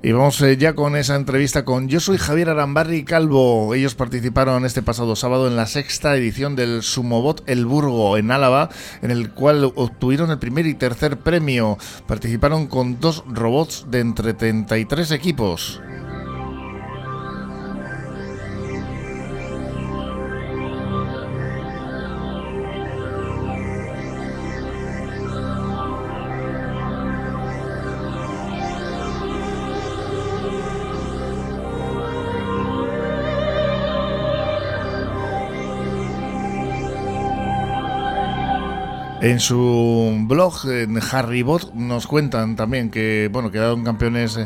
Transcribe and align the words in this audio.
Y 0.00 0.12
vamos 0.12 0.40
eh, 0.42 0.56
ya 0.56 0.74
con 0.74 0.94
esa 0.94 1.16
entrevista 1.16 1.64
con 1.64 1.88
Yo 1.88 1.98
soy 1.98 2.18
Javier 2.18 2.50
Arambarri 2.50 3.02
Calvo. 3.02 3.74
Ellos 3.74 3.96
participaron 3.96 4.64
este 4.64 4.80
pasado 4.80 5.16
sábado 5.16 5.48
en 5.48 5.56
la 5.56 5.66
sexta 5.66 6.14
edición 6.14 6.54
del 6.54 6.84
Sumobot 6.84 7.42
El 7.46 7.66
Burgo 7.66 8.16
en 8.16 8.30
Álava, 8.30 8.68
en 9.02 9.10
el 9.10 9.30
cual 9.30 9.64
obtuvieron 9.64 10.30
el 10.30 10.38
primer 10.38 10.66
y 10.66 10.74
tercer 10.74 11.18
premio. 11.18 11.78
Participaron 12.06 12.68
con 12.68 13.00
dos 13.00 13.24
robots 13.26 13.86
de 13.90 13.98
entre 13.98 14.34
33 14.34 15.10
equipos. 15.10 15.80
En 39.20 39.40
su 39.40 40.16
blog, 40.28 40.64
en 40.70 40.96
Harrybot, 40.98 41.74
nos 41.74 42.06
cuentan 42.06 42.54
también 42.54 42.88
que 42.88 43.28
bueno 43.32 43.50
quedaron 43.50 43.82
campeones 43.82 44.38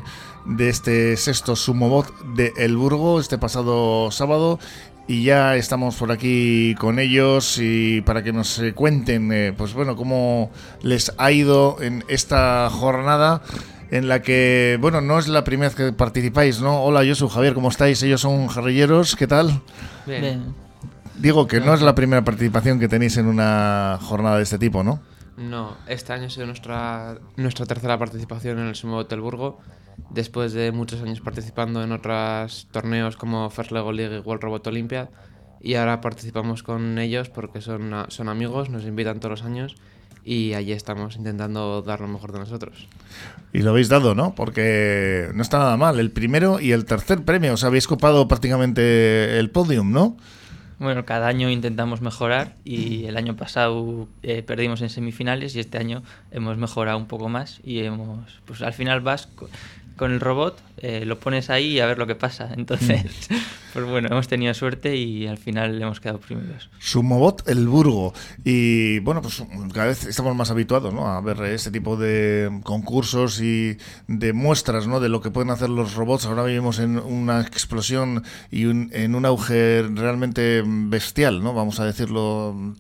de 0.46 0.68
este 0.68 1.16
sexto 1.18 1.56
Sumobot 1.56 2.06
de 2.34 2.54
El 2.56 2.78
Burgo 2.78 3.20
este 3.20 3.36
pasado 3.36 4.10
sábado. 4.10 4.58
Y 5.06 5.24
ya 5.24 5.56
estamos 5.56 5.96
por 5.96 6.10
aquí 6.10 6.74
con 6.78 6.98
ellos. 6.98 7.58
Y 7.60 8.00
para 8.00 8.22
que 8.22 8.32
nos 8.32 8.58
eh, 8.60 8.72
cuenten 8.72 9.30
eh, 9.30 9.52
pues 9.54 9.74
bueno 9.74 9.94
cómo 9.94 10.50
les 10.80 11.12
ha 11.18 11.30
ido 11.32 11.76
en 11.82 12.02
esta 12.08 12.70
jornada 12.70 13.42
en 13.90 14.08
la 14.08 14.22
que 14.22 14.78
bueno 14.80 15.02
no 15.02 15.18
es 15.18 15.28
la 15.28 15.44
primera 15.44 15.68
vez 15.68 15.76
que 15.76 15.92
participáis 15.92 16.62
no 16.62 16.82
hola 16.82 17.04
yo 17.04 17.14
soy 17.14 17.28
Javier 17.28 17.52
cómo 17.52 17.68
estáis 17.68 18.02
ellos 18.02 18.22
son 18.22 18.46
jarrilleros 18.48 19.16
qué 19.16 19.26
tal 19.26 19.60
Bien. 20.06 20.54
Digo 21.16 21.46
que 21.46 21.60
no 21.60 21.74
es 21.74 21.82
la 21.82 21.94
primera 21.94 22.24
participación 22.24 22.78
que 22.80 22.88
tenéis 22.88 23.16
en 23.16 23.26
una 23.26 23.98
jornada 24.00 24.38
de 24.38 24.42
este 24.42 24.58
tipo, 24.58 24.82
¿no? 24.82 25.00
No, 25.36 25.76
este 25.86 26.12
año 26.12 26.26
ha 26.26 26.30
sido 26.30 26.46
nuestra, 26.46 27.18
nuestra 27.36 27.66
tercera 27.66 27.98
participación 27.98 28.58
en 28.58 28.66
el 28.66 28.74
Sumo 28.74 28.98
Hotel 28.98 29.20
Burgo, 29.20 29.60
después 30.10 30.52
de 30.52 30.72
muchos 30.72 31.00
años 31.02 31.20
participando 31.20 31.82
en 31.82 31.92
otros 31.92 32.68
torneos 32.70 33.16
como 33.16 33.48
First 33.50 33.72
Lego 33.72 33.92
League 33.92 34.16
y 34.16 34.20
World 34.20 34.42
Robot 34.42 34.66
Olympia, 34.66 35.10
y 35.60 35.74
ahora 35.74 36.00
participamos 36.00 36.62
con 36.62 36.98
ellos 36.98 37.28
porque 37.28 37.60
son, 37.60 37.94
son 38.08 38.28
amigos, 38.28 38.68
nos 38.68 38.84
invitan 38.84 39.20
todos 39.20 39.40
los 39.40 39.46
años 39.46 39.76
y 40.24 40.54
allí 40.54 40.72
estamos 40.72 41.16
intentando 41.16 41.82
dar 41.82 42.00
lo 42.00 42.08
mejor 42.08 42.32
de 42.32 42.40
nosotros. 42.40 42.88
Y 43.52 43.60
lo 43.60 43.70
habéis 43.70 43.88
dado, 43.88 44.14
¿no? 44.14 44.34
Porque 44.34 45.30
no 45.34 45.42
está 45.42 45.58
nada 45.58 45.76
mal, 45.76 45.98
el 45.98 46.10
primero 46.10 46.60
y 46.60 46.72
el 46.72 46.84
tercer 46.84 47.24
premio, 47.24 47.54
os 47.54 47.64
habéis 47.64 47.86
copado 47.86 48.28
prácticamente 48.28 49.38
el 49.38 49.50
podium, 49.50 49.92
¿no? 49.92 50.16
Bueno, 50.82 51.04
cada 51.04 51.28
año 51.28 51.48
intentamos 51.48 52.00
mejorar 52.00 52.56
y 52.64 53.04
el 53.04 53.16
año 53.16 53.36
pasado 53.36 54.08
eh, 54.24 54.42
perdimos 54.42 54.82
en 54.82 54.90
semifinales 54.90 55.54
y 55.54 55.60
este 55.60 55.78
año 55.78 56.02
hemos 56.32 56.56
mejorado 56.56 56.98
un 56.98 57.06
poco 57.06 57.28
más 57.28 57.60
y 57.62 57.84
hemos, 57.84 58.40
pues 58.46 58.62
al 58.62 58.72
final 58.72 59.00
vas 59.00 59.28
con 59.96 60.10
el 60.10 60.18
robot, 60.18 60.60
eh, 60.78 61.04
lo 61.04 61.20
pones 61.20 61.50
ahí 61.50 61.74
y 61.74 61.80
a 61.80 61.86
ver 61.86 61.98
lo 61.98 62.08
que 62.08 62.16
pasa. 62.16 62.50
Entonces, 62.56 63.28
pues 63.72 63.86
bueno, 63.86 64.08
hemos 64.10 64.28
tenido 64.28 64.52
suerte 64.54 64.96
y 64.96 65.26
al 65.26 65.38
final 65.38 65.80
hemos 65.80 66.00
quedado 66.00 66.20
primeros. 66.20 66.68
Sumobot 66.78 67.48
El 67.48 67.68
Burgo. 67.68 68.12
Y 68.44 68.98
bueno, 69.00 69.22
pues 69.22 69.42
cada 69.72 69.86
vez 69.86 70.04
estamos 70.04 70.36
más 70.36 70.50
habituados 70.50 70.92
¿no? 70.92 71.08
a 71.08 71.20
ver 71.20 71.40
este 71.42 71.70
tipo 71.70 71.96
de 71.96 72.60
concursos 72.64 73.40
y 73.40 73.78
de 74.08 74.32
muestras 74.32 74.86
¿no? 74.86 75.00
de 75.00 75.08
lo 75.08 75.20
que 75.20 75.30
pueden 75.30 75.50
hacer 75.50 75.70
los 75.70 75.94
robots. 75.94 76.26
Ahora 76.26 76.44
vivimos 76.44 76.78
en 76.78 76.98
una 76.98 77.40
explosión 77.40 78.24
y 78.50 78.64
en 78.64 79.14
un 79.14 79.24
auge 79.24 79.82
realmente 79.82 80.62
bestial, 80.66 81.42
¿no? 81.42 81.54
vamos 81.54 81.80
a 81.80 81.86
decirlo, 81.86 82.74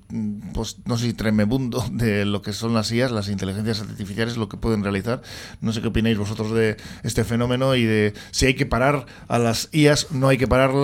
pues 0.52 0.78
no 0.84 0.98
sé 0.98 1.06
si 1.06 1.14
tremebundo, 1.14 1.84
de 1.92 2.24
lo 2.24 2.42
que 2.42 2.52
son 2.52 2.74
las 2.74 2.92
IAS, 2.92 3.12
las 3.12 3.28
inteligencias 3.28 3.80
artificiales, 3.80 4.36
lo 4.36 4.48
que 4.48 4.56
pueden 4.56 4.82
realizar. 4.82 5.22
No 5.60 5.72
sé 5.72 5.80
qué 5.80 5.88
opináis 5.88 6.18
vosotros 6.18 6.52
de 6.52 6.76
este 7.02 7.24
fenómeno 7.24 7.74
y 7.76 7.84
de 7.84 8.14
si 8.30 8.46
hay 8.46 8.54
que 8.54 8.66
parar 8.66 9.06
a 9.28 9.38
las 9.38 9.68
IAS, 9.72 10.12
no 10.12 10.28
hay 10.28 10.38
que 10.38 10.48
pararlas. 10.48 10.81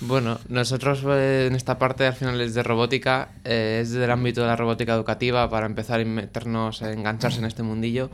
Bueno, 0.00 0.38
nosotros 0.48 1.02
eh, 1.06 1.46
en 1.48 1.54
esta 1.54 1.78
parte 1.78 2.06
al 2.06 2.14
final 2.14 2.40
es 2.40 2.54
de 2.54 2.62
robótica, 2.62 3.30
eh, 3.44 3.80
es 3.82 3.92
del 3.92 4.10
ámbito 4.10 4.42
de 4.42 4.48
la 4.48 4.56
robótica 4.56 4.94
educativa 4.94 5.48
para 5.48 5.66
empezar 5.66 6.00
a 6.00 6.04
meternos, 6.04 6.82
a 6.82 6.92
engancharse 6.92 7.38
en 7.38 7.46
este 7.46 7.62
mundillo. 7.62 8.10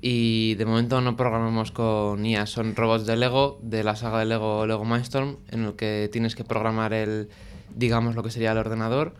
Y 0.00 0.54
de 0.56 0.66
momento 0.66 1.00
no 1.00 1.16
programamos 1.16 1.72
con 1.72 2.24
IA, 2.26 2.46
son 2.46 2.76
robots 2.76 3.06
de 3.06 3.16
Lego, 3.16 3.58
de 3.62 3.82
la 3.82 3.96
saga 3.96 4.18
de 4.18 4.26
Lego 4.26 4.66
Lego 4.66 4.84
Mindstorm, 4.84 5.38
en 5.48 5.64
el 5.64 5.76
que 5.76 6.10
tienes 6.12 6.34
que 6.34 6.44
programar 6.44 6.92
el, 6.92 7.30
digamos, 7.74 8.14
lo 8.14 8.22
que 8.22 8.30
sería 8.30 8.52
el 8.52 8.58
ordenador 8.58 9.14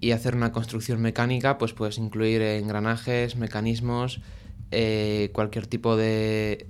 y 0.00 0.10
hacer 0.10 0.34
una 0.34 0.52
construcción 0.52 1.00
mecánica, 1.00 1.58
pues 1.58 1.72
puedes 1.72 1.98
incluir 1.98 2.42
engranajes, 2.42 3.36
mecanismos, 3.36 4.20
eh, 4.72 5.30
cualquier 5.32 5.66
tipo 5.66 5.96
de, 5.96 6.66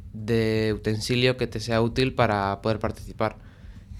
utensilio 0.74 1.36
que 1.36 1.46
te 1.46 1.60
sea 1.60 1.80
útil 1.82 2.14
para 2.14 2.60
poder 2.62 2.78
participar. 2.78 3.36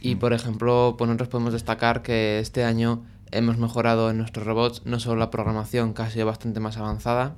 Y 0.01 0.15
mm. 0.15 0.19
por 0.19 0.33
ejemplo, 0.33 0.95
pues 0.99 1.09
nosotros 1.09 1.29
podemos 1.29 1.53
destacar 1.53 2.03
que 2.03 2.39
este 2.39 2.65
año 2.65 3.05
hemos 3.31 3.59
mejorado 3.59 4.11
en 4.11 4.19
nuestros 4.19 4.47
robots 4.47 4.83
no 4.85 5.01
solo 5.01 5.17
la 5.17 5.31
programación, 5.31 5.95
que 5.95 6.03
ha 6.03 6.11
sido 6.11 6.27
bastante 6.27 6.61
más 6.61 6.77
avanzada, 6.77 7.35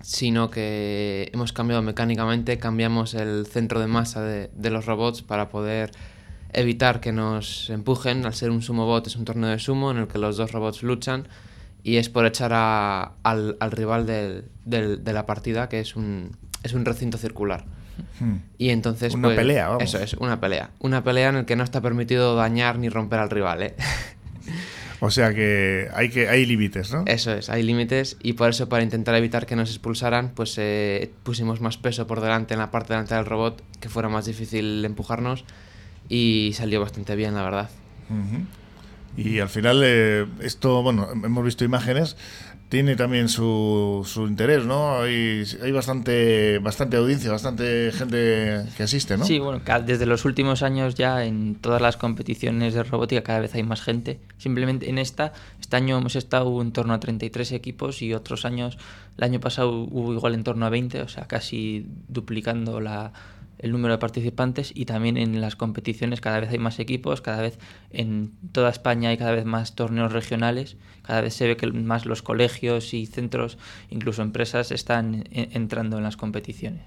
sino 0.00 0.50
que 0.50 1.30
hemos 1.32 1.52
cambiado 1.52 1.82
mecánicamente, 1.82 2.58
cambiamos 2.58 3.14
el 3.14 3.46
centro 3.46 3.80
de 3.80 3.88
masa 3.88 4.22
de, 4.22 4.50
de 4.54 4.70
los 4.70 4.86
robots 4.86 5.22
para 5.22 5.48
poder 5.48 5.90
evitar 6.52 7.00
que 7.00 7.12
nos 7.12 7.68
empujen. 7.70 8.24
Al 8.24 8.34
ser 8.34 8.50
un 8.50 8.62
sumo 8.62 8.86
bot 8.86 9.06
es 9.06 9.16
un 9.16 9.24
torneo 9.24 9.50
de 9.50 9.58
sumo 9.58 9.90
en 9.90 9.98
el 9.98 10.08
que 10.08 10.18
los 10.18 10.36
dos 10.36 10.52
robots 10.52 10.82
luchan 10.82 11.26
y 11.82 11.96
es 11.96 12.08
por 12.08 12.26
echar 12.26 12.52
al, 12.52 13.56
rival 13.70 14.06
de 14.06 15.12
la 15.12 15.26
partida, 15.26 15.68
que 15.68 15.80
es 15.80 15.96
un, 15.96 16.36
es 16.62 16.72
un 16.74 16.84
recinto 16.84 17.18
circular. 17.18 17.64
Hmm. 18.20 18.36
Y 18.58 18.70
entonces. 18.70 19.14
Una 19.14 19.28
pues, 19.28 19.36
pelea, 19.36 19.68
vamos. 19.68 19.82
Eso 19.82 19.98
es, 19.98 20.14
una 20.14 20.40
pelea. 20.40 20.70
Una 20.78 21.04
pelea 21.04 21.28
en 21.28 21.34
la 21.36 21.46
que 21.46 21.56
no 21.56 21.64
está 21.64 21.80
permitido 21.80 22.34
dañar 22.36 22.78
ni 22.78 22.88
romper 22.88 23.20
al 23.20 23.30
rival, 23.30 23.62
¿eh? 23.62 23.74
O 25.00 25.10
sea 25.10 25.32
que 25.32 25.88
hay, 25.94 26.08
que 26.08 26.28
hay 26.28 26.44
límites, 26.44 26.92
¿no? 26.92 27.04
Eso 27.06 27.32
es, 27.32 27.50
hay 27.50 27.62
límites 27.62 28.16
y 28.20 28.32
por 28.32 28.50
eso 28.50 28.68
para 28.68 28.82
intentar 28.82 29.14
evitar 29.14 29.46
que 29.46 29.54
nos 29.54 29.70
expulsaran, 29.70 30.30
pues 30.34 30.56
eh, 30.58 31.12
pusimos 31.22 31.60
más 31.60 31.76
peso 31.76 32.08
por 32.08 32.20
delante 32.20 32.54
en 32.54 32.60
la 32.60 32.72
parte 32.72 32.94
delante 32.94 33.14
del 33.14 33.24
robot, 33.24 33.62
que 33.78 33.88
fuera 33.88 34.08
más 34.08 34.26
difícil 34.26 34.84
empujarnos 34.84 35.44
y 36.08 36.50
salió 36.54 36.80
bastante 36.80 37.14
bien, 37.14 37.34
la 37.34 37.42
verdad. 37.42 37.70
Y 39.18 39.40
al 39.40 39.48
final, 39.48 39.82
eh, 39.84 40.26
esto, 40.40 40.80
bueno, 40.80 41.08
hemos 41.10 41.44
visto 41.44 41.64
imágenes, 41.64 42.16
tiene 42.68 42.94
también 42.94 43.28
su, 43.28 44.06
su 44.06 44.28
interés, 44.28 44.64
¿no? 44.64 45.00
Hay, 45.00 45.42
hay 45.60 45.72
bastante, 45.72 46.60
bastante 46.60 46.98
audiencia, 46.98 47.32
bastante 47.32 47.90
gente 47.92 48.64
que 48.76 48.82
asiste, 48.84 49.16
¿no? 49.16 49.24
Sí, 49.24 49.40
bueno, 49.40 49.60
desde 49.84 50.06
los 50.06 50.24
últimos 50.24 50.62
años 50.62 50.94
ya 50.94 51.24
en 51.24 51.56
todas 51.56 51.82
las 51.82 51.96
competiciones 51.96 52.74
de 52.74 52.84
robótica 52.84 53.24
cada 53.24 53.40
vez 53.40 53.56
hay 53.56 53.64
más 53.64 53.80
gente. 53.80 54.20
Simplemente 54.36 54.88
en 54.88 54.98
esta, 54.98 55.32
este 55.60 55.74
año 55.74 55.98
hemos 55.98 56.14
estado 56.14 56.62
en 56.62 56.70
torno 56.70 56.94
a 56.94 57.00
33 57.00 57.50
equipos 57.50 58.02
y 58.02 58.14
otros 58.14 58.44
años, 58.44 58.78
el 59.16 59.24
año 59.24 59.40
pasado 59.40 59.72
hubo 59.72 60.12
igual 60.12 60.34
en 60.34 60.44
torno 60.44 60.64
a 60.64 60.70
20, 60.70 61.02
o 61.02 61.08
sea, 61.08 61.26
casi 61.26 61.86
duplicando 62.06 62.80
la 62.80 63.12
el 63.58 63.72
número 63.72 63.94
de 63.94 63.98
participantes 63.98 64.72
y 64.74 64.84
también 64.84 65.16
en 65.16 65.40
las 65.40 65.56
competiciones 65.56 66.20
cada 66.20 66.40
vez 66.40 66.50
hay 66.50 66.58
más 66.58 66.78
equipos, 66.78 67.20
cada 67.20 67.42
vez 67.42 67.58
en 67.90 68.32
toda 68.52 68.70
España 68.70 69.10
hay 69.10 69.18
cada 69.18 69.32
vez 69.32 69.44
más 69.44 69.74
torneos 69.74 70.12
regionales, 70.12 70.76
cada 71.02 71.22
vez 71.22 71.34
se 71.34 71.46
ve 71.46 71.56
que 71.56 71.66
más 71.68 72.06
los 72.06 72.22
colegios 72.22 72.92
y 72.94 73.06
centros, 73.06 73.58
incluso 73.90 74.22
empresas, 74.22 74.70
están 74.70 75.24
entrando 75.32 75.96
en 75.96 76.04
las 76.04 76.16
competiciones. 76.16 76.82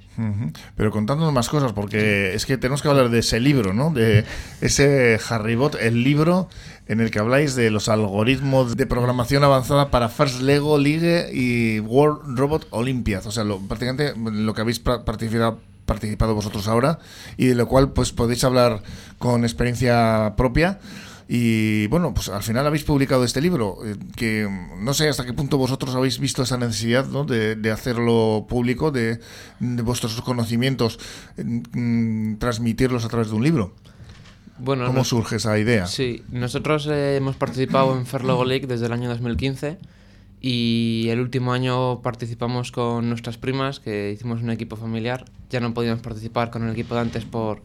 Pero 0.76 0.92
contándonos 0.92 1.34
más 1.34 1.50
cosas, 1.50 1.74
porque 1.74 2.34
es 2.36 2.46
que 2.46 2.58
tenemos 2.58 2.82
que 2.82 2.88
hablar 2.90 3.10
de 3.10 3.20
ese 3.20 3.40
libro, 3.40 3.74
¿no? 3.74 3.92
De 3.92 4.24
ese 4.62 5.20
Harrybot, 5.28 5.76
el 5.76 6.04
libro 6.04 6.50
en 6.88 7.00
el 7.00 7.10
que 7.10 7.20
habláis 7.20 7.56
de 7.56 7.72
los 7.72 7.90
algoritmos 7.90 8.78
de 8.78 8.86
programación 8.86 9.44
avanzada 9.44 9.90
para 9.90 10.10
First 10.10 10.42
Lego 10.42 10.78
League 10.78 11.30
y 11.34 11.80
World 11.80 12.38
Robot 12.38 12.68
Olympiad. 12.72 13.26
O 13.26 13.32
sea, 13.32 13.44
lo, 13.44 13.60
prácticamente 13.60 14.14
lo 14.16 14.54
que 14.54 14.62
habéis 14.62 14.80
participado 14.80 15.60
participado 15.92 16.34
vosotros 16.34 16.70
ahora 16.70 17.00
y 17.36 17.48
de 17.48 17.56
lo 17.56 17.68
cual 17.68 17.92
pues 17.92 18.14
podéis 18.14 18.46
hablar 18.46 18.82
con 19.20 19.44
experiencia 19.44 20.36
propia. 20.38 20.80
Y 21.28 21.88
bueno, 21.88 22.14
pues 22.14 22.30
al 22.30 22.44
final 22.44 22.66
habéis 22.66 22.84
publicado 22.84 23.24
este 23.24 23.40
libro, 23.40 23.78
eh, 23.86 23.96
que 24.16 24.50
no 24.80 24.94
sé 24.94 25.08
hasta 25.10 25.26
qué 25.26 25.34
punto 25.34 25.58
vosotros 25.58 25.96
habéis 25.96 26.20
visto 26.20 26.44
esa 26.44 26.58
necesidad 26.58 27.06
¿no? 27.08 27.24
de, 27.24 27.72
hacerlo 27.72 28.46
público, 28.50 28.92
de, 28.92 29.20
vuestros 29.60 30.22
conocimientos, 30.22 31.00
mm, 31.38 32.36
transmitirlos 32.36 33.06
a 33.06 33.10
través 33.10 33.30
de 33.30 33.36
un 33.36 33.44
libro. 33.44 33.74
Bueno, 34.60 34.86
¿Cómo 34.86 35.04
surge 35.04 35.38
esa 35.38 35.58
idea? 35.58 35.88
Sí, 35.88 36.24
nosotros 36.32 36.88
eh, 36.88 37.16
hemos 37.16 37.36
participado 37.36 37.98
en 37.98 38.06
Fairlogo 38.06 38.44
League 38.46 38.68
desde 38.68 38.86
el 38.88 38.94
año 38.94 39.10
2015 39.10 39.78
Y 40.42 41.08
el 41.10 41.20
último 41.20 41.54
año 41.54 42.02
participamos 42.02 42.72
con 42.72 43.08
nuestras 43.08 43.38
primas, 43.38 43.80
que 43.80 44.12
hicimos 44.12 44.42
un 44.42 44.50
equipo 44.50 44.76
familiar. 44.76 45.26
Ya 45.52 45.60
no 45.60 45.74
podíamos 45.76 46.02
participar 46.02 46.50
con 46.50 46.64
el 46.64 46.72
equipo 46.72 46.96
de 46.96 47.02
antes 47.02 47.26
por, 47.26 47.62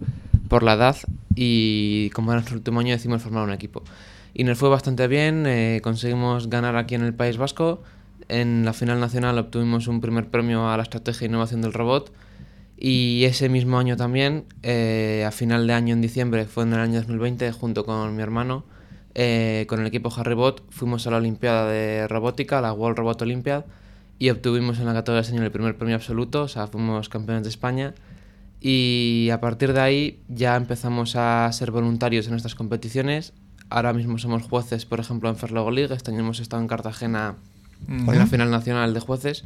por 0.48 0.62
la 0.62 0.74
edad 0.74 0.96
y 1.34 2.10
como 2.10 2.32
era 2.32 2.40
nuestro 2.40 2.58
último 2.58 2.80
año 2.80 2.92
decidimos 2.92 3.22
formar 3.22 3.44
un 3.44 3.52
equipo. 3.52 3.82
Y 4.34 4.44
nos 4.44 4.58
fue 4.58 4.68
bastante 4.68 5.08
bien, 5.08 5.46
eh, 5.46 5.80
conseguimos 5.82 6.50
ganar 6.50 6.76
aquí 6.76 6.94
en 6.94 7.02
el 7.02 7.14
País 7.14 7.38
Vasco. 7.38 7.82
En 8.28 8.66
la 8.66 8.74
final 8.74 9.00
nacional 9.00 9.38
obtuvimos 9.38 9.88
un 9.88 10.02
primer 10.02 10.28
premio 10.28 10.68
a 10.68 10.76
la 10.76 10.82
estrategia 10.82 11.24
e 11.24 11.28
innovación 11.28 11.62
del 11.62 11.72
robot. 11.72 12.12
Y 12.76 13.24
ese 13.24 13.48
mismo 13.48 13.78
año 13.78 13.96
también, 13.96 14.44
eh, 14.62 15.24
a 15.26 15.30
final 15.30 15.66
de 15.66 15.72
año 15.72 15.94
en 15.94 16.02
diciembre, 16.02 16.44
fue 16.44 16.64
en 16.64 16.74
el 16.74 16.80
año 16.80 16.98
2020, 16.98 17.50
junto 17.52 17.86
con 17.86 18.14
mi 18.14 18.22
hermano, 18.22 18.64
eh, 19.18 19.64
con 19.66 19.80
el 19.80 19.86
equipo 19.86 20.12
Harrybot, 20.14 20.62
fuimos 20.68 21.06
a 21.06 21.10
la 21.10 21.16
Olimpiada 21.16 21.66
de 21.70 22.06
Robótica, 22.06 22.60
la 22.60 22.74
World 22.74 22.98
Robot 22.98 23.22
Olympiad, 23.22 23.64
y 24.18 24.28
obtuvimos 24.28 24.78
en 24.78 24.84
la 24.84 24.92
categoría 24.92 25.24
señor 25.24 25.44
el 25.44 25.50
primer 25.50 25.78
premio 25.78 25.94
absoluto, 25.94 26.42
o 26.42 26.48
sea, 26.48 26.66
fuimos 26.66 27.08
campeones 27.08 27.42
de 27.44 27.48
España. 27.48 27.94
Y 28.60 29.30
a 29.32 29.40
partir 29.40 29.72
de 29.72 29.80
ahí 29.80 30.20
ya 30.28 30.54
empezamos 30.54 31.16
a 31.16 31.50
ser 31.52 31.70
voluntarios 31.70 32.28
en 32.28 32.34
estas 32.34 32.54
competiciones. 32.54 33.32
Ahora 33.70 33.94
mismo 33.94 34.18
somos 34.18 34.42
jueces, 34.42 34.84
por 34.84 35.00
ejemplo, 35.00 35.30
en 35.30 35.36
Ferlego 35.36 35.70
League. 35.70 35.94
Este 35.94 36.10
año 36.10 36.20
hemos 36.20 36.40
estado 36.40 36.60
en 36.60 36.68
Cartagena 36.68 37.36
en 37.88 38.06
la 38.06 38.26
final 38.26 38.50
nacional 38.50 38.92
de 38.92 39.00
jueces 39.00 39.44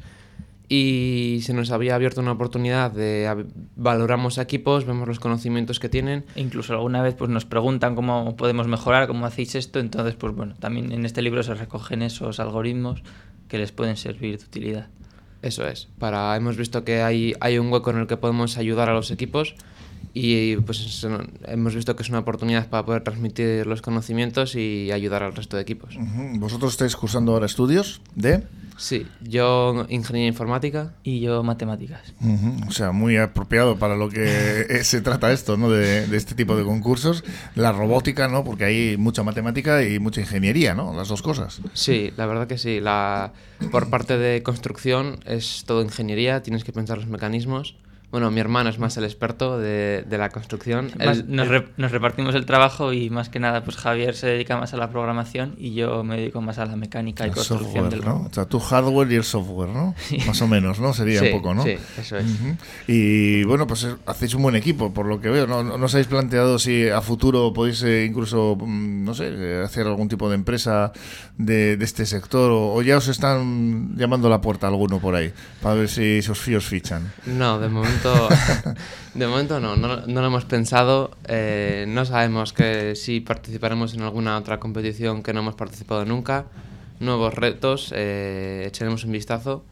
y 0.73 1.41
se 1.43 1.53
nos 1.53 1.73
había 1.73 1.97
abierto 1.97 2.21
una 2.21 2.31
oportunidad 2.31 2.93
de 2.93 3.45
valoramos 3.75 4.39
equipos, 4.39 4.87
vemos 4.87 5.09
los 5.09 5.19
conocimientos 5.19 5.81
que 5.81 5.89
tienen. 5.89 6.25
E 6.37 6.41
incluso 6.41 6.75
alguna 6.75 7.03
vez 7.03 7.17
pues 7.17 7.29
nos 7.29 7.45
preguntan 7.45 7.97
cómo 7.97 8.37
podemos 8.37 8.69
mejorar, 8.69 9.09
cómo 9.09 9.27
hacéis 9.27 9.57
esto, 9.57 9.81
entonces 9.81 10.15
pues 10.15 10.33
bueno, 10.33 10.55
también 10.61 10.93
en 10.93 11.05
este 11.05 11.23
libro 11.23 11.43
se 11.43 11.55
recogen 11.55 12.03
esos 12.03 12.39
algoritmos 12.39 13.03
que 13.49 13.59
les 13.59 13.73
pueden 13.73 13.97
servir 13.97 14.39
de 14.39 14.45
utilidad. 14.45 14.87
Eso 15.43 15.67
es, 15.67 15.89
para 15.99 16.37
hemos 16.37 16.57
visto 16.57 16.85
que 16.85 17.03
hay, 17.03 17.35
hay 17.41 17.59
un 17.59 17.73
hueco 17.73 17.91
en 17.91 17.99
el 17.99 18.07
que 18.07 18.17
podemos 18.17 18.57
ayudar 18.57 18.89
a 18.89 18.95
los 18.95 19.11
equipos 19.11 19.57
y 20.15 20.55
pues 20.59 21.05
hemos 21.47 21.75
visto 21.75 21.97
que 21.97 22.05
es 22.05 22.11
una 22.11 22.21
oportunidad 22.21 22.69
para 22.69 22.87
poder 22.87 23.03
transmitir 23.03 23.67
los 23.67 23.83
conocimientos 23.83 24.55
y 24.55 24.93
ayudar 24.93 25.25
al 25.25 25.35
resto 25.35 25.57
de 25.57 25.63
equipos. 25.63 25.99
¿Vosotros 26.39 26.75
estáis 26.75 26.95
cursando 26.95 27.33
ahora 27.33 27.47
estudios 27.47 28.01
de...? 28.15 28.45
Sí, 28.81 29.07
yo 29.21 29.85
ingeniería 29.91 30.29
informática. 30.29 30.95
Y 31.03 31.21
yo 31.21 31.43
matemáticas. 31.43 32.15
O 32.67 32.73
sea, 32.73 32.93
muy 32.93 33.19
apropiado 33.19 33.77
para 33.79 33.95
lo 33.95 34.09
que 34.09 34.81
se 34.85 35.03
trata 35.03 35.31
esto, 35.33 35.59
¿no? 35.59 35.69
De, 35.69 36.05
este 36.17 36.35
tipo 36.35 36.57
de 36.57 36.65
concursos. 36.65 37.23
La 37.55 37.73
robótica, 37.73 38.27
¿no? 38.27 38.43
Porque 38.43 38.65
hay 38.65 38.97
mucha 38.97 39.23
matemática 39.23 39.85
y 39.85 39.99
mucha 39.99 40.23
ingeniería, 40.23 40.75
¿no? 40.75 40.95
Las 40.95 41.09
dos 41.09 41.21
cosas. 41.21 41.61
Sí, 41.75 42.11
la 42.17 42.25
verdad 42.25 42.49
que 42.49 42.57
sí. 42.57 42.81
La, 42.81 43.35
por 43.71 43.91
parte 43.91 44.17
de 44.17 44.43
construcción 44.43 45.21
es 45.27 45.65
todo 45.67 45.83
ingeniería, 45.83 46.43
tienes 46.43 46.65
que 46.65 46.73
pensar 46.73 46.97
los 46.97 47.07
mecanismos. 47.07 47.77
Bueno, 48.11 48.31
mi 48.33 48.41
hermano 48.41 48.71
es 48.71 48.79
más 48.79 48.97
el 48.97 49.05
experto 49.05 49.59
de, 49.59 50.05
de 50.09 50.19
la 50.19 50.31
construcción. 50.31 50.91
nos, 50.99 51.25
nos, 51.77 51.91
repartimos 51.93 52.35
el 52.35 52.45
trabajo 52.45 52.93
y 52.93 53.09
más 53.09 53.29
que 53.29 53.39
nada, 53.39 53.63
pues 53.63 53.77
Javier 53.77 54.17
se 54.17 54.27
dedica 54.27 54.59
más 54.59 54.75
a 54.75 54.77
la 54.77 54.91
programación 54.91 55.55
y 55.59 55.75
yo 55.75 56.03
me 56.03 56.17
dedico 56.17 56.41
más 56.41 56.59
a 56.59 56.67
la 56.67 56.75
mecánica 56.75 57.27
y 57.27 57.31
construcción 57.31 57.89
del 57.89 58.05
¿no? 58.05 58.27
O 58.29 58.35
sea, 58.35 58.47
tú 58.47 58.59
hardware 58.59 59.13
y 59.13 59.15
el 59.15 59.25
software, 59.25 59.69
¿no? 59.69 59.95
Más 60.27 60.43
o 60.43 60.49
menos, 60.49 60.81
¿no? 60.81 60.93
Sería 60.93 61.23
un 61.23 61.31
poco, 61.31 61.55
¿no? 61.55 61.63
Sí, 61.63 61.77
eso 61.99 62.17
es. 62.17 62.27
Y 62.89 63.45
bueno, 63.45 63.67
pues 63.67 63.85
eh, 63.85 63.95
hacéis 64.07 64.35
un 64.35 64.43
buen 64.43 64.57
equipo, 64.57 64.93
por 64.93 65.07
lo 65.07 65.21
que 65.21 65.29
veo. 65.29 65.47
¿No, 65.47 65.63
no 65.63 65.85
os 65.85 65.95
habéis 65.95 66.09
planteado 66.09 66.59
si 66.59 66.89
a 66.89 67.01
futuro 67.01 67.53
podéis 67.53 67.83
eh, 67.83 68.05
incluso, 68.05 68.57
mm, 68.57 69.05
no 69.05 69.15
sé, 69.15 69.29
eh, 69.31 69.63
hacer 69.65 69.87
algún 69.87 70.09
tipo 70.09 70.29
de 70.29 70.35
empresa 70.35 70.93
de, 71.39 71.77
de 71.77 71.85
este 71.85 72.07
sector 72.07 72.51
o, 72.51 72.75
o, 72.75 72.83
ya 72.83 72.97
os 72.97 73.09
están 73.09 73.97
llamando 73.97 74.27
a 74.27 74.31
la 74.31 74.41
puerta 74.41 74.67
alguno 74.67 74.99
por 74.99 75.15
ahí 75.15 75.33
para 75.63 75.75
ver 75.77 75.89
si 75.89 76.19
os, 76.19 76.49
os 76.49 76.65
fichan? 76.65 77.13
No, 77.27 77.59
de 77.59 77.69
momento 77.69 78.00
de 79.15 79.27
momento 79.27 79.61
no, 79.61 79.77
no, 79.77 79.97
lo 80.07 80.27
hemos 80.27 80.45
pensado. 80.45 81.11
Eh, 81.29 81.85
no 81.89 82.05
sabemos 82.05 82.53
que 82.53 82.95
si 82.97 83.21
participaremos 83.21 83.95
en 83.95 84.03
alguna 84.03 84.37
otra 84.37 84.61
competición 84.61 85.23
que 85.23 85.33
no 85.33 85.41
hemos 85.41 85.55
participado 85.55 86.05
nunca. 86.05 86.47
Nuevos 87.01 87.35
retos, 87.35 87.93
eh, 87.95 88.65
echaremos 88.67 89.05
un 89.05 89.13
vistazo. 89.13 89.65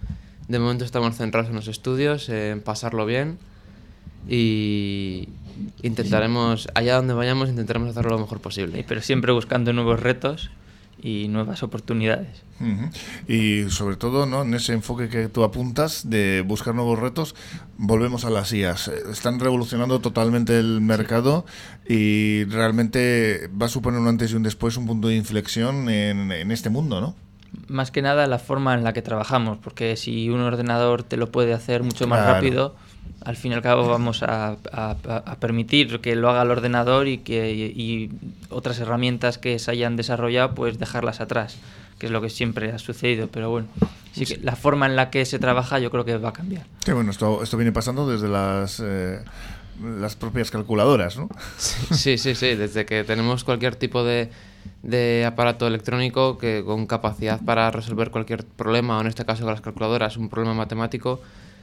De 0.48 0.58
momento 0.58 0.84
estamos 0.84 1.16
centrados 1.16 1.50
en 1.50 1.56
los 1.56 1.68
estudios, 1.68 2.28
en 2.28 2.60
pasarlo 2.62 3.04
bien 3.04 3.38
y 4.28 5.28
intentaremos, 5.82 6.68
allá 6.74 6.96
donde 6.96 7.14
vayamos, 7.14 7.48
intentaremos 7.48 7.90
hacerlo 7.90 8.12
lo 8.12 8.20
mejor 8.20 8.40
posible. 8.40 8.84
pero 8.86 9.02
siempre 9.02 9.32
buscando 9.32 9.72
nuevos 9.72 10.00
retos 10.00 10.50
y 11.02 11.28
nuevas 11.28 11.62
oportunidades. 11.62 12.42
Y 13.28 13.70
sobre 13.70 13.96
todo, 13.96 14.26
¿no? 14.26 14.42
en 14.42 14.52
ese 14.54 14.72
enfoque 14.72 15.08
que 15.08 15.28
tú 15.28 15.44
apuntas 15.44 16.10
de 16.10 16.42
buscar 16.42 16.74
nuevos 16.74 16.98
retos, 16.98 17.36
volvemos 17.76 18.24
a 18.24 18.30
las 18.30 18.52
IAS. 18.52 18.88
Están 18.88 19.38
revolucionando 19.38 20.00
totalmente 20.00 20.58
el 20.58 20.80
mercado 20.80 21.46
y 21.88 22.44
realmente 22.44 23.48
va 23.60 23.66
a 23.66 23.68
suponer 23.68 24.00
un 24.00 24.08
antes 24.08 24.32
y 24.32 24.34
un 24.34 24.42
después, 24.42 24.76
un 24.76 24.86
punto 24.86 25.08
de 25.08 25.16
inflexión 25.16 25.88
en, 25.88 26.32
en 26.32 26.50
este 26.50 26.68
mundo, 26.68 27.00
¿no? 27.00 27.14
Más 27.68 27.90
que 27.90 28.02
nada 28.02 28.26
la 28.26 28.38
forma 28.38 28.74
en 28.74 28.84
la 28.84 28.92
que 28.92 29.02
trabajamos, 29.02 29.58
porque 29.58 29.96
si 29.96 30.28
un 30.28 30.40
ordenador 30.40 31.02
te 31.02 31.16
lo 31.16 31.30
puede 31.30 31.54
hacer 31.54 31.82
mucho 31.82 32.06
más 32.06 32.24
rápido, 32.26 32.74
al 33.24 33.36
fin 33.36 33.52
y 33.52 33.54
al 33.54 33.62
cabo 33.62 33.88
vamos 33.88 34.22
a, 34.22 34.56
permitir 35.40 36.00
que 36.00 36.16
lo 36.16 36.30
haga 36.30 36.42
el 36.42 36.50
ordenador 36.50 37.08
y 37.08 37.18
que 37.18 37.52
y 37.52 38.10
otras 38.50 38.78
herramientas 38.80 39.38
que 39.38 39.58
se 39.58 39.70
hayan 39.70 39.96
desarrollado 39.96 40.54
pues 40.54 40.78
dejarlas 40.78 41.20
atrás 41.20 41.58
que 41.98 42.06
es 42.06 42.12
lo 42.12 42.20
que 42.20 42.30
siempre 42.30 42.70
ha 42.72 42.78
sucedido. 42.78 43.28
Pero 43.28 43.50
bueno 43.50 43.68
sí 44.12 44.24
que 44.24 44.38
la 44.38 44.56
forma 44.56 44.86
en 44.86 44.96
la 44.96 45.10
que 45.10 45.24
se 45.24 45.38
trabaja 45.38 45.78
yo 45.78 45.90
creo 45.90 46.04
que 46.04 46.16
va 46.16 46.30
a 46.30 46.32
cambiar. 46.32 46.64
Sí, 46.84 46.92
bueno 46.92 47.10
esto, 47.10 47.42
esto 47.42 47.56
viene 47.56 47.72
pasando 47.72 48.08
desde 48.08 48.28
las 48.28 48.80
eh, 48.84 49.20
las 49.84 50.16
propias 50.16 50.50
calculadoras 50.50 51.16
¿no? 51.16 51.28
sí 51.56 52.18
sí 52.18 52.34
sí 52.34 52.54
desde 52.56 52.84
que 52.84 53.04
tenemos 53.04 53.44
cualquier 53.44 53.76
tipo 53.76 54.02
de 54.02 54.30
de 54.82 55.24
aparato 55.24 55.66
electrónico 55.66 56.36
que 56.38 56.64
con 56.64 56.86
capacidad 56.86 57.40
para 57.44 57.70
resolver 57.70 58.10
cualquier 58.10 58.44
problema 58.44 58.98
o 58.98 59.00
en 59.00 59.06
este 59.06 59.24
caso 59.24 59.44
con 59.44 59.52
las 59.52 59.60
calculadoras 59.60 60.16
un 60.16 60.28
problema 60.28 60.54
matemático 60.54 61.20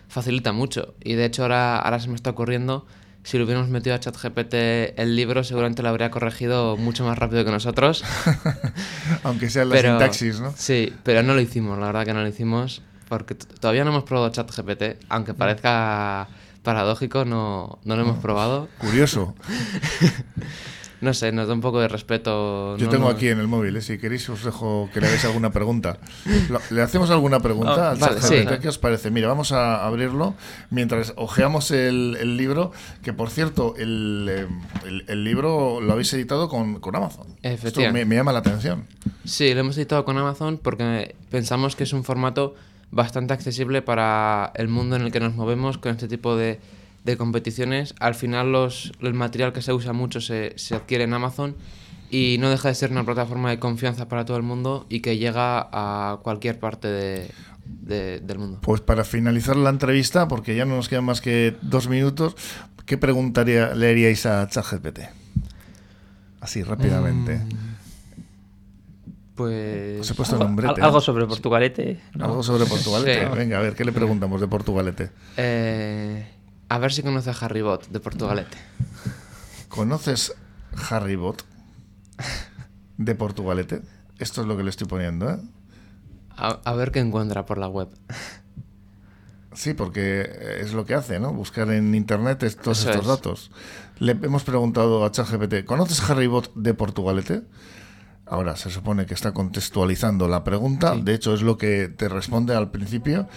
facilita 0.08 0.52
mucho. 0.52 0.96
Y 1.04 1.14
de 1.14 1.26
hecho 1.26 1.44
ahora, 1.44 1.80
ahora 1.80 2.00
se 2.00 2.10
me 2.10 2.16
está 2.16 2.32
ocurriendo, 2.32 2.86
si 3.24 3.38
lo 3.38 3.46
hubiéramos 3.46 3.70
metido 3.70 3.96
a 3.96 4.00
ChatGPT 4.00 4.54
el 4.98 5.16
libro, 5.16 5.44
seguramente 5.44 5.82
lo 5.82 5.90
habría 5.90 6.12
corregido 6.12 6.78
mucho 6.78 7.04
más 7.06 7.18
rápido 7.18 7.44
que 7.44 7.52
nosotros. 7.52 8.04
Aunque 9.24 9.50
sea 9.50 9.66
la 9.66 9.78
sintaxis, 9.78 10.40
¿no? 10.40 10.54
Sí, 10.56 10.94
pero 11.04 11.24
no 11.24 11.34
lo 11.34 11.42
hicimos, 11.42 11.80
la 11.80 11.88
verdad 11.88 12.06
que 12.06 12.14
no 12.14 12.22
lo 12.22 12.28
hicimos, 12.28 12.84
porque 13.10 13.36
todavía 13.36 13.84
no 13.84 13.92
hemos 13.92 14.04
probado 14.04 14.30
ChatGPT, 14.30 15.04
aunque 15.10 15.34
parezca 15.34 16.28
paradójico, 16.62 17.26
no, 17.26 17.80
no 17.84 17.96
lo 17.96 18.02
hemos 18.02 18.18
probado. 18.18 18.68
Curioso. 18.80 19.36
No 21.06 21.14
sé, 21.14 21.32
nos 21.32 21.48
da 21.48 21.54
un 21.54 21.62
poco 21.62 21.80
de 21.80 21.88
respeto. 21.88 22.76
Yo 22.78 22.90
tengo 22.90 23.10
aquí 23.10 23.28
en 23.28 23.40
el 23.40 23.48
móvil, 23.48 23.78
¿eh? 23.78 23.82
si 23.82 24.00
queréis 24.00 24.28
os 24.28 24.44
dejo 24.44 24.90
que 24.92 25.00
le 25.00 25.06
hagáis 25.06 25.24
alguna 25.26 25.52
pregunta. 25.52 26.00
¿Le 26.72 26.82
hacemos 26.82 27.12
alguna 27.12 27.42
pregunta 27.42 27.92
al 27.92 28.00
vale, 28.00 28.20
sí. 28.24 28.44
¿Qué 28.60 28.68
os 28.68 28.80
parece? 28.80 29.12
Mira, 29.12 29.28
vamos 29.28 29.52
a 29.52 29.86
abrirlo 29.86 30.34
mientras 30.72 31.14
ojeamos 31.16 31.70
el, 31.70 32.38
libro, 32.38 32.72
que 33.04 33.14
por 33.14 33.30
cierto, 33.30 33.76
el, 33.78 34.48
el, 35.08 35.24
libro 35.24 35.80
lo 35.80 35.94
habéis 35.94 36.12
editado 36.16 36.50
con, 36.50 36.80
con 36.80 36.96
Amazon. 36.96 37.28
Esto 37.44 37.82
me, 37.92 38.04
me 38.04 38.16
llama 38.16 38.34
la 38.34 38.40
atención. 38.40 38.88
Sí, 39.26 39.54
lo 39.54 39.60
hemos 39.60 39.78
editado 39.78 40.06
con 40.06 40.18
Amazon 40.18 40.58
porque 40.58 41.14
pensamos 41.30 41.76
que 41.76 41.84
es 41.84 41.94
un 41.94 42.04
formato 42.04 42.56
bastante 42.90 43.32
accesible 43.32 43.84
para 43.84 44.52
el 44.56 44.70
mundo 44.70 44.96
en 44.96 45.04
el 45.04 45.12
que 45.12 45.20
nos 45.20 45.36
movemos 45.36 45.78
con 45.78 45.92
este 45.92 46.08
tipo 46.08 46.36
de 46.36 46.60
de 47.06 47.18
competiciones, 47.18 47.94
al 48.00 48.16
final 48.16 48.52
los, 48.52 48.92
el 49.00 49.14
material 49.14 49.54
que 49.54 49.62
se 49.62 49.72
usa 49.72 49.94
mucho 49.94 50.22
se, 50.22 50.54
se, 50.58 50.76
adquiere 50.76 51.04
en 51.04 51.14
Amazon 51.14 51.56
y 52.10 52.38
no 52.40 52.50
deja 52.50 52.70
de 52.70 52.76
ser 52.76 52.92
una 52.92 53.04
plataforma 53.04 53.52
de 53.52 53.60
confianza 53.60 54.08
para 54.08 54.26
todo 54.26 54.38
el 54.38 54.44
mundo 54.44 54.88
y 54.90 55.02
que 55.02 55.18
llega 55.18 55.70
a 55.72 56.20
cualquier 56.24 56.60
parte 56.60 56.88
de, 56.88 57.30
del 58.20 58.40
mundo. 58.40 58.60
Pues 58.62 58.82
para 58.82 59.04
finalizar 59.04 59.56
la 59.56 59.70
entrevista, 59.70 60.28
porque 60.28 60.56
ya 60.56 60.66
no 60.66 60.76
nos 60.76 60.90
quedan 60.90 61.06
más 61.06 61.22
que 61.22 61.56
dos 61.62 61.88
minutos, 61.88 62.36
¿qué 62.86 62.98
preguntaría 62.98 63.76
le 63.76 63.90
haríais 63.92 64.26
a 64.26 64.48
ChatGPT? 64.48 65.02
Así 66.42 66.64
rápidamente. 66.64 67.38
Mm, 67.38 67.76
pues. 69.36 70.10
he 70.10 70.14
puesto 70.16 70.38
nombre. 70.38 70.70
Algo 70.82 71.02
sobre 71.02 71.26
Portugalete. 71.26 72.00
Algo 72.20 72.42
sobre 72.42 72.66
Portugalete. 72.66 73.26
Venga, 73.36 73.60
a 73.60 73.62
ver, 73.62 73.76
¿qué 73.76 73.86
le 73.86 73.92
preguntamos 73.92 74.42
de 74.42 74.48
Portugalete? 74.48 75.10
Eh, 75.38 76.35
a 76.70 76.78
ver 76.78 76.92
si 76.92 77.04
conoce 77.04 77.30
a 77.30 77.34
Harry 77.34 77.62
Bot 77.62 77.88
de 77.90 78.00
Portugalete. 78.00 78.58
¿Conoces 79.70 80.34
Harry 80.90 81.16
Bot 81.16 81.46
de 82.98 83.16
Portugalete? 83.16 83.82
Esto 84.20 84.42
es 84.42 84.48
lo 84.48 84.56
que 84.56 84.64
le 84.64 84.70
estoy 84.70 84.88
poniendo, 84.88 85.30
¿eh? 85.30 85.38
A, 86.38 86.74
ver 86.74 86.92
qué 86.92 87.00
encuentra 87.00 87.46
por 87.46 87.58
la 87.58 87.68
web. 87.68 87.90
Sí, 89.54 89.74
porque 89.74 90.30
es 90.60 90.74
lo 90.74 90.86
que 90.86 90.96
hace, 90.96 91.18
¿no? 91.18 91.32
Buscar 91.32 91.72
en 91.72 91.96
internet 91.96 92.44
todos 92.62 92.86
estos 92.86 93.08
datos. 93.08 93.52
Le 94.00 94.12
hemos 94.12 94.44
preguntado 94.44 95.06
a 95.06 95.12
ChatGPT, 95.12 95.64
¿conoces 95.64 96.10
Harry 96.10 96.28
Bot 96.28 96.54
de 96.56 96.74
Portugalete? 96.74 97.44
Ahora 98.26 98.58
se 98.58 98.70
supone 98.70 99.06
que 99.06 99.14
está 99.14 99.34
contextualizando 99.34 100.28
la 100.28 100.44
pregunta, 100.44 100.96
de 100.96 101.14
hecho 101.14 101.34
es 101.34 101.42
lo 101.42 101.58
que 101.58 101.88
te 101.88 102.10
responde 102.10 102.54
al 102.54 102.72
principio. 102.72 103.30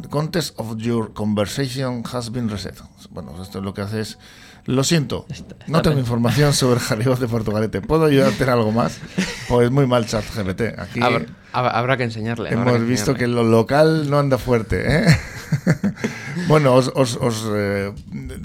The 0.00 0.08
context 0.08 0.54
of 0.58 0.78
your 0.78 1.12
conversation 1.12 2.02
has 2.12 2.30
been 2.30 2.48
reset. 2.48 2.74
Bueno, 3.10 3.40
esto 3.40 3.58
es 3.58 3.64
lo 3.64 3.74
que 3.74 3.82
hace 3.82 4.00
es 4.00 4.18
lo 4.66 4.82
siento, 4.82 5.26
no 5.66 5.82
tengo 5.82 5.98
información 5.98 6.54
sobre 6.54 6.80
Harry 6.88 7.04
de 7.04 7.28
Portugalete. 7.28 7.82
¿Puedo 7.82 8.06
ayudarte 8.06 8.44
en 8.44 8.48
algo 8.48 8.72
más? 8.72 8.98
Pues 9.46 9.70
muy 9.70 9.86
mal 9.86 10.06
chat 10.06 10.24
GPT. 10.24 10.78
Aquí 10.78 11.00
habrá, 11.52 11.96
que 11.98 12.04
enseñarle. 12.04 12.50
Hemos 12.50 12.86
visto 12.86 13.14
que 13.14 13.26
lo 13.26 13.44
local 13.44 14.08
no 14.08 14.18
anda 14.18 14.38
fuerte. 14.38 14.84
¿eh? 14.86 15.06
bueno, 16.48 16.74
os, 16.74 17.48
eh, 17.54 17.92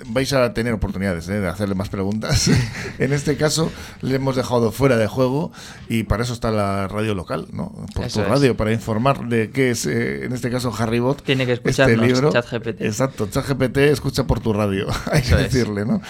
vais 0.07 0.33
a 0.33 0.53
tener 0.53 0.73
oportunidades 0.73 1.27
¿eh? 1.29 1.39
de 1.39 1.47
hacerle 1.47 1.75
más 1.75 1.89
preguntas. 1.89 2.49
en 2.99 3.13
este 3.13 3.37
caso, 3.37 3.71
le 4.01 4.15
hemos 4.15 4.35
dejado 4.35 4.71
fuera 4.71 4.97
de 4.97 5.07
juego 5.07 5.51
y 5.87 6.03
para 6.03 6.23
eso 6.23 6.33
está 6.33 6.51
la 6.51 6.87
radio 6.87 7.15
local, 7.15 7.47
¿no? 7.51 7.71
Por 7.93 8.07
tu 8.07 8.23
radio, 8.23 8.55
para 8.55 8.71
informar 8.71 9.27
de 9.27 9.51
qué 9.51 9.71
es, 9.71 9.85
en 9.85 10.31
este 10.33 10.49
caso, 10.49 10.73
Harry 10.77 10.99
Bot. 10.99 11.23
Tiene 11.23 11.45
que 11.45 11.53
escuchar 11.53 11.89
este 11.89 12.05
libro. 12.05 12.31
ChatGPT. 12.31 12.81
Exacto, 12.81 13.27
ChatGPT 13.27 13.77
escucha 13.77 14.25
por 14.25 14.39
tu 14.39 14.53
radio. 14.53 14.87
Hay 15.11 15.21
que 15.21 15.35
decirle, 15.35 15.85
¿no? 15.85 16.01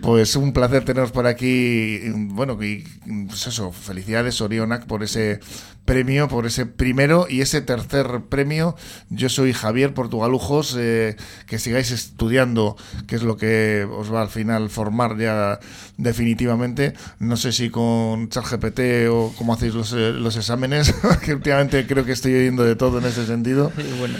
Pues 0.00 0.36
un 0.36 0.52
placer 0.52 0.84
teneros 0.84 1.12
por 1.12 1.26
aquí. 1.26 2.00
Bueno, 2.14 2.60
y 2.62 2.84
pues 3.26 3.46
eso, 3.46 3.72
felicidades 3.72 4.40
Orionac 4.40 4.86
por 4.86 5.02
ese 5.02 5.40
premio, 5.84 6.28
por 6.28 6.46
ese 6.46 6.66
primero 6.66 7.26
y 7.28 7.40
ese 7.40 7.60
tercer 7.60 8.22
premio. 8.28 8.76
Yo 9.10 9.28
soy 9.28 9.52
Javier 9.52 9.94
Portugalujos, 9.94 10.76
eh, 10.78 11.16
que 11.46 11.58
sigáis 11.58 11.90
estudiando, 11.90 12.76
que 13.06 13.16
es 13.16 13.22
lo 13.22 13.36
que 13.36 13.86
os 13.90 14.12
va 14.12 14.22
al 14.22 14.28
final 14.28 14.70
formar 14.70 15.18
ya 15.18 15.58
definitivamente. 15.96 16.94
No 17.18 17.36
sé 17.36 17.52
si 17.52 17.70
con 17.70 18.28
ChatGPT 18.28 19.08
o 19.10 19.32
cómo 19.36 19.54
hacéis 19.54 19.74
los, 19.74 19.92
eh, 19.92 20.12
los 20.12 20.36
exámenes, 20.36 20.94
que 21.24 21.34
últimamente 21.34 21.86
creo 21.86 22.04
que 22.04 22.12
estoy 22.12 22.34
oyendo 22.34 22.64
de 22.64 22.76
todo 22.76 22.98
en 22.98 23.06
ese 23.06 23.26
sentido. 23.26 23.72
bueno 23.98 24.16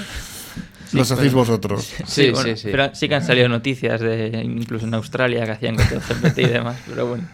los 0.92 1.10
hacéis 1.10 1.32
vosotros. 1.32 1.90
Sí, 2.06 2.32
sí, 2.34 2.56
sí, 2.56 2.68
Pero 2.70 2.94
sí 2.94 3.08
que 3.08 3.14
han 3.14 3.24
salido 3.24 3.48
noticias, 3.48 4.00
de 4.00 4.42
incluso 4.44 4.86
en 4.86 4.94
Australia, 4.94 5.44
que 5.44 5.52
hacían 5.52 5.76
con 5.76 5.86
GPT 5.86 6.38
y 6.38 6.46
demás. 6.46 6.76
Pero 6.86 7.06
bueno, 7.06 7.24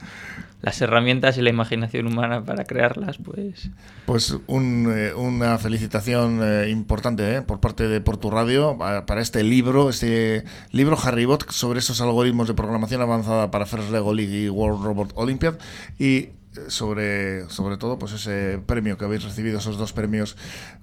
las 0.61 0.81
herramientas 0.81 1.39
y 1.39 1.43
la 1.43 1.51
imaginación 1.51 2.07
humana 2.07 2.45
para 2.45 2.65
crearlas, 2.65 3.19
pues... 3.19 3.71
Pues 4.07 4.33
eh, 4.33 5.13
una 5.17 5.59
felicitación 5.59 6.41
eh, 6.43 6.69
importante 6.71 7.37
eh, 7.37 7.43
por 7.43 7.61
parte 7.61 7.87
de 7.87 8.01
Portu 8.01 8.31
Radio 8.31 8.77
para 8.79 9.21
este 9.21 9.43
libro, 9.45 9.89
este 9.91 10.45
libro 10.73 10.99
Harrybot 11.01 11.51
sobre 11.51 11.79
esos 11.79 12.01
algoritmos 12.01 12.49
de 12.49 12.55
programación 12.55 13.01
avanzada 13.03 13.51
para 13.51 13.67
First 13.67 13.91
Lego 13.91 14.13
League 14.13 14.45
y 14.45 14.49
World 14.49 14.85
Robot 14.85 15.13
Olympiad. 15.15 15.55
Y 15.99 16.31
sobre, 16.69 17.49
sobre 17.49 17.77
todo 17.77 17.99
pues 17.99 18.13
ese 18.13 18.61
premio 18.65 18.99
que 18.99 19.05
habéis 19.05 19.25
recibido, 19.25 19.59
esos 19.59 19.79
dos 19.79 19.93
premios, 19.93 20.37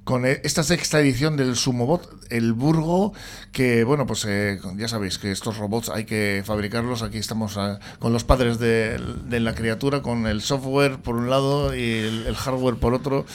con 0.05 0.25
e, 0.25 0.39
esta 0.43 0.63
sexta 0.63 0.99
edición 0.99 1.35
del 1.35 1.55
Sumobot, 1.55 2.07
el 2.29 2.53
Burgo, 2.53 3.13
que 3.51 3.83
bueno, 3.83 4.05
pues 4.05 4.25
eh, 4.25 4.59
ya 4.77 4.87
sabéis 4.87 5.17
que 5.17 5.31
estos 5.31 5.57
robots 5.57 5.89
hay 5.89 6.05
que 6.05 6.43
fabricarlos, 6.45 7.01
aquí 7.01 7.17
estamos 7.17 7.57
eh, 7.57 7.77
con 7.99 8.13
los 8.13 8.23
padres 8.23 8.59
de, 8.59 8.99
la 9.29 9.55
criatura, 9.55 10.01
con 10.01 10.27
el 10.27 10.41
software 10.41 10.99
por 10.99 11.15
un 11.15 11.29
lado 11.29 11.75
y 11.75 11.99
el, 11.99 12.35
hardware 12.35 12.75
por 12.75 12.93
otro. 12.93 13.25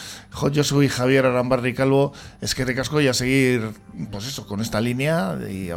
Yo 0.52 0.64
soy 0.64 0.88
Javier 0.88 1.26
Arambarri 1.26 1.74
Calvo, 1.74 2.12
es 2.40 2.54
que 2.54 2.64
te 2.64 2.74
casco 2.74 3.00
y 3.00 3.08
a 3.08 3.14
seguir, 3.14 3.72
pues 4.10 4.26
eso, 4.26 4.46
con 4.46 4.60
esta 4.60 4.80
línea 4.80 5.38
y, 5.50 5.70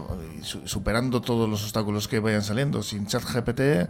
superando 0.43 1.21
todos 1.21 1.49
los 1.49 1.63
obstáculos 1.63 2.07
que 2.07 2.19
vayan 2.19 2.43
saliendo, 2.43 2.83
sin 2.83 3.07
chat 3.07 3.23
GPT, 3.23 3.89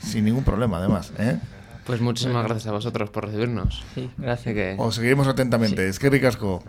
sin 0.00 0.24
ningún 0.24 0.44
problema 0.44 0.78
además, 0.78 1.12
¿eh? 1.18 1.38
Pues 1.86 2.00
muchísimas 2.00 2.44
gracias 2.44 2.66
a 2.66 2.72
vosotros 2.72 3.10
por 3.10 3.26
recibirnos. 3.26 3.84
Sí, 3.94 4.10
gracias. 4.18 4.54
Que... 4.54 4.76
Os 4.78 4.96
seguimos 4.96 5.28
atentamente. 5.28 5.88
Es 5.88 5.98
que 6.00 6.10
ricasco. 6.10 6.62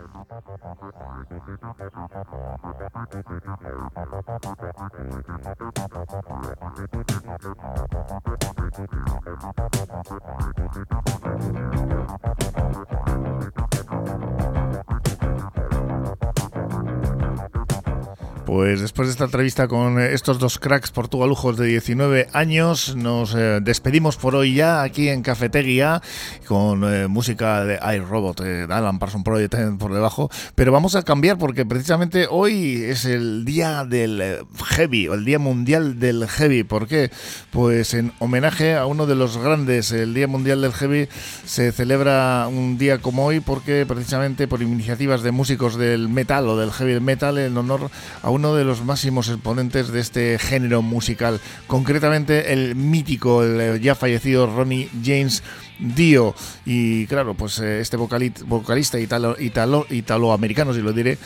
Pues 18.58 18.80
después 18.80 19.06
de 19.06 19.12
esta 19.12 19.26
entrevista 19.26 19.68
con 19.68 20.00
eh, 20.00 20.14
estos 20.14 20.40
dos 20.40 20.58
cracks 20.58 20.90
portugalujos 20.90 21.56
de 21.56 21.66
19 21.66 22.26
años, 22.32 22.96
nos 22.96 23.32
eh, 23.36 23.60
despedimos 23.62 24.16
por 24.16 24.34
hoy 24.34 24.54
ya 24.54 24.82
aquí 24.82 25.08
en 25.10 25.22
Cafetería 25.22 26.02
con 26.44 26.82
eh, 26.82 27.06
música 27.06 27.64
de 27.64 27.78
iRobot, 27.94 28.40
de 28.40 28.64
Alan 28.64 28.98
Parson 28.98 29.22
Project 29.22 29.54
por 29.78 29.94
debajo. 29.94 30.28
Pero 30.56 30.72
vamos 30.72 30.96
a 30.96 31.04
cambiar 31.04 31.38
porque 31.38 31.64
precisamente 31.64 32.26
hoy 32.28 32.82
es 32.82 33.04
el 33.04 33.44
día 33.44 33.84
del 33.84 34.44
heavy, 34.64 35.06
o 35.06 35.14
el 35.14 35.24
día 35.24 35.38
mundial 35.38 36.00
del 36.00 36.26
heavy. 36.26 36.64
¿Por 36.64 36.88
qué? 36.88 37.12
Pues 37.52 37.94
en 37.94 38.12
homenaje 38.18 38.74
a 38.74 38.86
uno 38.86 39.06
de 39.06 39.14
los 39.14 39.38
grandes, 39.38 39.92
el 39.92 40.14
Día 40.14 40.26
Mundial 40.26 40.62
del 40.62 40.72
Heavy 40.72 41.08
se 41.44 41.70
celebra 41.70 42.48
un 42.48 42.76
día 42.76 42.98
como 42.98 43.24
hoy 43.24 43.38
porque 43.38 43.86
precisamente 43.86 44.48
por 44.48 44.62
iniciativas 44.62 45.22
de 45.22 45.30
músicos 45.30 45.76
del 45.76 46.08
metal 46.08 46.48
o 46.48 46.56
del 46.56 46.72
heavy 46.72 46.98
metal 46.98 47.38
en 47.38 47.56
honor 47.56 47.88
a 48.20 48.30
uno 48.30 48.47
de 48.54 48.64
los 48.64 48.84
máximos 48.84 49.28
exponentes 49.28 49.88
de 49.88 50.00
este 50.00 50.38
género 50.38 50.82
musical, 50.82 51.40
concretamente 51.66 52.52
el 52.52 52.74
mítico, 52.74 53.42
el 53.42 53.60
eh, 53.60 53.80
ya 53.80 53.94
fallecido 53.94 54.46
Ronnie 54.46 54.88
James 55.04 55.42
Dio. 55.78 56.34
Y 56.66 57.06
claro, 57.06 57.34
pues 57.34 57.58
eh, 57.60 57.80
este 57.80 57.96
vocalista 57.96 58.98
italo, 58.98 59.36
italo, 59.38 59.86
italoamericano, 59.90 60.74
si 60.74 60.82
lo 60.82 60.92
diré, 60.92 61.18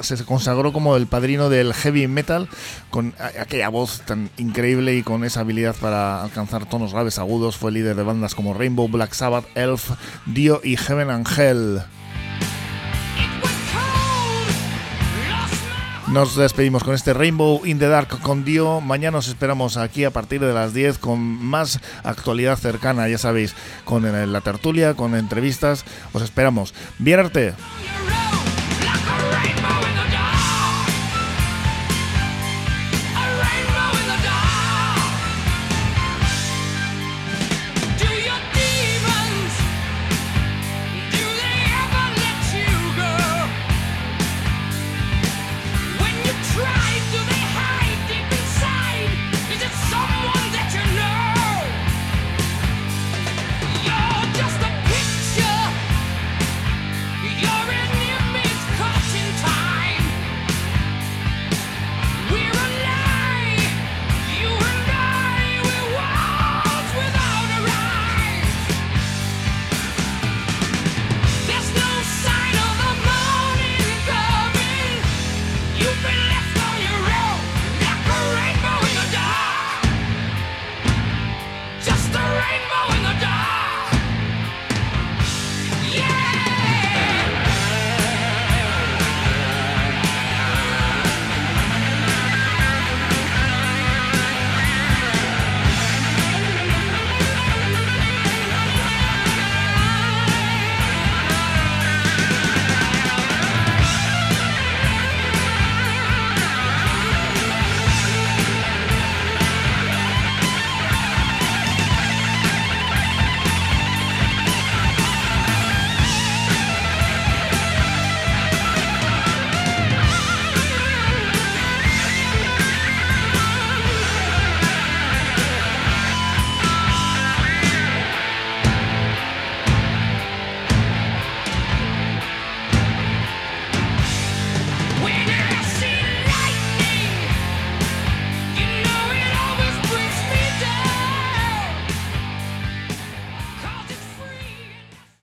se 0.00 0.24
consagró 0.24 0.72
como 0.72 0.96
el 0.96 1.06
padrino 1.06 1.48
del 1.48 1.74
heavy 1.74 2.06
metal 2.06 2.48
con 2.90 3.14
aquella 3.18 3.68
voz 3.68 4.02
tan 4.02 4.30
increíble 4.38 4.94
y 4.96 5.02
con 5.02 5.24
esa 5.24 5.40
habilidad 5.40 5.74
para 5.80 6.22
alcanzar 6.22 6.68
tonos 6.68 6.92
graves 6.92 7.18
agudos. 7.18 7.56
Fue 7.56 7.72
líder 7.72 7.96
de 7.96 8.02
bandas 8.02 8.34
como 8.34 8.54
Rainbow, 8.54 8.88
Black 8.88 9.14
Sabbath, 9.14 9.46
Elf, 9.54 9.90
Dio 10.26 10.60
y 10.62 10.76
Heaven 10.76 11.10
Angel. 11.10 11.82
Nos 16.12 16.36
despedimos 16.36 16.84
con 16.84 16.94
este 16.94 17.14
Rainbow 17.14 17.64
in 17.64 17.78
the 17.78 17.88
Dark 17.88 18.20
con 18.20 18.44
Dio. 18.44 18.82
Mañana 18.82 19.16
nos 19.16 19.28
esperamos 19.28 19.78
aquí 19.78 20.04
a 20.04 20.10
partir 20.10 20.42
de 20.42 20.52
las 20.52 20.74
10 20.74 20.98
con 20.98 21.18
más 21.18 21.80
actualidad 22.04 22.58
cercana, 22.58 23.08
ya 23.08 23.16
sabéis, 23.16 23.54
con 23.86 24.02
la 24.30 24.40
tertulia, 24.42 24.92
con 24.92 25.14
entrevistas. 25.14 25.86
Os 26.12 26.20
esperamos. 26.20 26.74
Bien 26.98 27.18
arte. 27.18 27.54